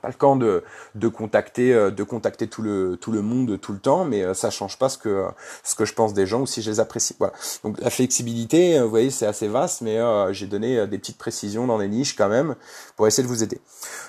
pas 0.00 0.08
le 0.08 0.14
temps 0.14 0.36
de, 0.36 0.62
de 0.94 1.08
contacter 1.08 1.72
euh, 1.72 1.90
de 1.90 2.02
contacter 2.02 2.48
tout 2.48 2.62
le 2.62 2.96
tout 3.00 3.12
le 3.12 3.22
monde 3.22 3.58
tout 3.60 3.72
le 3.72 3.78
temps 3.78 4.04
mais 4.04 4.22
euh, 4.22 4.34
ça 4.34 4.50
change 4.50 4.78
pas 4.78 4.88
ce 4.88 4.98
que 4.98 5.26
ce 5.64 5.74
que 5.74 5.84
je 5.84 5.94
pense 5.94 6.12
des 6.12 6.26
gens 6.26 6.42
ou 6.42 6.46
si 6.46 6.62
je 6.62 6.70
les 6.70 6.80
apprécie. 6.80 7.16
Voilà. 7.18 7.32
Donc 7.64 7.80
la 7.80 7.90
flexibilité 7.90 8.78
euh, 8.78 8.84
vous 8.84 8.90
voyez 8.90 9.10
c'est 9.10 9.26
assez 9.26 9.48
vaste 9.48 9.80
mais 9.80 9.98
j'ai 10.32 10.46
donné 10.46 10.86
des 10.86 10.98
petites 10.98 11.18
précisions 11.18 11.66
dans 11.66 11.78
les 11.78 11.88
niches 11.88 12.16
quand 12.16 12.28
même 12.28 12.54
pour 12.96 13.06
essayer 13.06 13.22
de 13.22 13.28
vous 13.28 13.42
aider. 13.42 13.60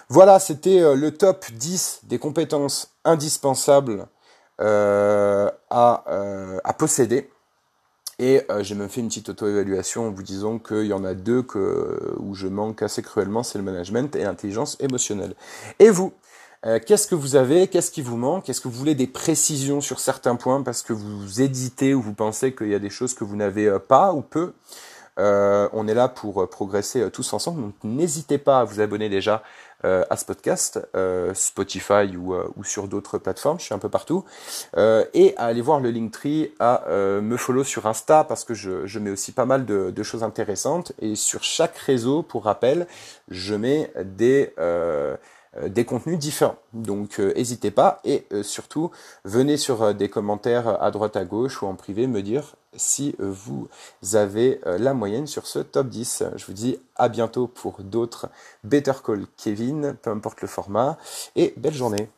Voilà 0.10 0.40
c'était 0.40 0.96
le 0.96 1.12
top 1.12 1.46
10 1.52 2.02
des 2.04 2.20
compétences 2.20 2.92
indispensables 3.04 4.08
à, 4.60 5.54
à 5.70 6.74
posséder 6.74 7.30
et 8.20 8.42
euh, 8.50 8.64
j'ai 8.64 8.76
même 8.76 8.90
fait 8.90 9.02
une 9.02 9.08
petite 9.08 9.30
auto-évaluation 9.30 10.08
en 10.08 10.12
vous 10.12 10.24
disant 10.24 10.58
qu'il 10.58 10.86
y 10.86 10.94
en 10.94 11.04
a 11.04 11.14
deux 11.14 11.44
que, 11.44 12.16
où 12.18 12.34
je 12.34 12.48
manque 12.48 12.82
assez 12.82 13.02
cruellement, 13.02 13.44
c'est 13.44 13.58
le 13.58 13.64
management 13.64 14.16
et 14.16 14.24
l'intelligence 14.24 14.78
émotionnelle. 14.80 15.36
Et 15.80 15.90
vous 15.90 16.14
euh, 16.66 16.80
Qu'est-ce 16.84 17.08
que 17.08 17.16
vous 17.16 17.36
avez 17.36 17.68
Qu'est-ce 17.68 17.92
qui 17.92 18.02
vous 18.02 18.18
manque? 18.18 18.50
Est-ce 18.50 18.62
que 18.62 18.68
vous 18.68 18.78
voulez 18.78 18.96
des 18.96 19.08
précisions 19.08 19.82
sur 19.82 20.00
certains 20.00 20.36
points 20.36 20.64
parce 20.64 20.82
que 20.82 20.94
vous 20.94 21.42
hésitez 21.42 21.94
ou 21.94 22.02
vous 22.02 22.14
pensez 22.14 22.56
qu'il 22.56 22.70
y 22.70 22.76
a 22.76 22.80
des 22.80 22.90
choses 22.90 23.14
que 23.14 23.24
vous 23.24 23.36
n'avez 23.36 23.68
euh, 23.68 23.80
pas 23.80 24.14
ou 24.14 24.22
peu? 24.22 24.54
Euh, 25.20 25.68
on 25.74 25.88
est 25.88 25.96
là 25.96 26.10
pour 26.10 26.44
euh, 26.44 26.48
progresser 26.48 27.02
euh, 27.02 27.10
tous 27.10 27.34
ensemble, 27.34 27.62
donc 27.62 27.74
n'hésitez 27.84 28.38
pas 28.38 28.60
à 28.60 28.64
vous 28.64 28.82
abonner 28.82 29.10
déjà 29.10 29.42
à 29.84 30.18
ce 30.18 30.26
podcast, 30.26 30.80
Spotify 31.34 32.16
ou, 32.18 32.34
ou 32.34 32.64
sur 32.64 32.88
d'autres 32.88 33.18
plateformes, 33.18 33.60
je 33.60 33.66
suis 33.66 33.74
un 33.74 33.80
peu 33.80 33.90
partout, 33.90 34.26
et 34.76 35.34
à 35.38 35.46
aller 35.46 35.62
voir 35.62 35.80
le 35.80 35.92
Linktree, 35.92 36.52
à 36.60 36.84
me 36.90 37.38
follow 37.38 37.64
sur 37.64 37.86
Insta 37.86 38.24
parce 38.24 38.44
que 38.44 38.54
je, 38.54 39.00
mets 39.00 39.12
aussi 39.12 39.32
pas 39.32 39.46
mal 39.46 39.66
de, 39.66 39.92
de, 39.92 40.04
choses 40.04 40.24
intéressantes, 40.24 40.94
et 41.00 41.16
sur 41.16 41.44
chaque 41.44 41.78
réseau, 41.78 42.24
pour 42.24 42.46
rappel, 42.46 42.88
je 43.30 43.56
mets 43.56 43.92
des 44.04 44.54
euh, 44.60 45.16
des 45.68 45.86
contenus 45.86 46.20
différents. 46.20 46.58
Donc 46.74 47.20
euh, 47.20 47.34
n'hésitez 47.36 47.72
pas 47.72 48.00
et 48.04 48.26
euh, 48.32 48.44
surtout 48.44 48.92
venez 49.26 49.58
sur 49.58 49.94
des 49.94 50.10
commentaires 50.10 50.82
à 50.82 50.92
droite 50.92 51.16
à 51.16 51.26
gauche 51.26 51.62
ou 51.62 51.68
en 51.68 51.76
privé 51.76 52.08
me 52.08 52.22
dire 52.22 52.56
si 52.76 53.16
vous 53.18 53.70
avez 54.14 54.60
la 54.66 54.94
moyenne 54.94 55.26
sur 55.26 55.48
ce 55.48 55.58
top 55.58 55.88
10. 55.88 56.26
Je 56.36 56.46
vous 56.46 56.54
dis 56.54 56.78
à 56.96 57.10
bientôt 57.10 57.48
pour 57.48 57.82
d'autres 57.82 58.30
Better 58.64 58.92
Call 59.04 59.26
Kevin, 59.36 59.96
peu 60.00 60.12
importe 60.12 60.42
le 60.42 60.48
format, 60.48 60.98
et 61.36 61.56
belle 61.58 61.74
journée. 61.74 62.10